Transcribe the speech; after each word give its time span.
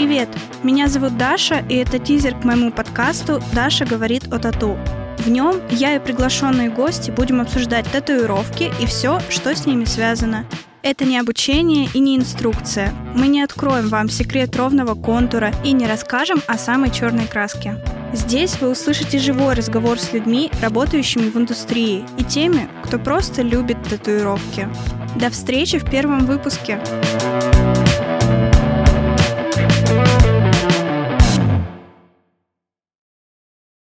Привет! 0.00 0.30
Меня 0.62 0.88
зовут 0.88 1.18
Даша, 1.18 1.62
и 1.68 1.74
это 1.74 1.98
тизер 1.98 2.34
к 2.34 2.42
моему 2.42 2.72
подкасту 2.72 3.42
«Даша 3.52 3.84
говорит 3.84 4.32
о 4.32 4.38
тату». 4.38 4.78
В 5.18 5.28
нем 5.28 5.60
я 5.68 5.94
и 5.94 5.98
приглашенные 5.98 6.70
гости 6.70 7.10
будем 7.10 7.42
обсуждать 7.42 7.86
татуировки 7.92 8.72
и 8.80 8.86
все, 8.86 9.20
что 9.28 9.54
с 9.54 9.66
ними 9.66 9.84
связано. 9.84 10.46
Это 10.82 11.04
не 11.04 11.18
обучение 11.18 11.86
и 11.92 11.98
не 11.98 12.16
инструкция. 12.16 12.94
Мы 13.14 13.28
не 13.28 13.42
откроем 13.42 13.88
вам 13.88 14.08
секрет 14.08 14.56
ровного 14.56 14.94
контура 14.94 15.52
и 15.66 15.72
не 15.72 15.86
расскажем 15.86 16.42
о 16.46 16.56
самой 16.56 16.90
черной 16.90 17.26
краске. 17.26 17.76
Здесь 18.14 18.58
вы 18.58 18.70
услышите 18.70 19.18
живой 19.18 19.52
разговор 19.52 19.98
с 19.98 20.14
людьми, 20.14 20.50
работающими 20.62 21.28
в 21.28 21.36
индустрии, 21.36 22.06
и 22.16 22.24
теми, 22.24 22.70
кто 22.84 22.98
просто 22.98 23.42
любит 23.42 23.76
татуировки. 23.82 24.66
До 25.16 25.28
встречи 25.28 25.78
в 25.78 25.84
первом 25.90 26.24
выпуске! 26.24 26.80
thank 27.20 28.00
you 28.00 28.09